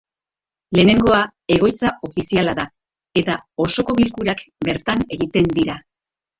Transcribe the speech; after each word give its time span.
Lehenengoa 0.77 1.19
egoitza 1.57 1.91
ofiziala 2.09 2.57
da, 2.61 2.67
eta 3.23 3.37
osoko 3.69 3.99
bilkurak 4.03 4.45
bertan 4.71 5.07
egiten 5.21 5.57
dira. 5.57 5.81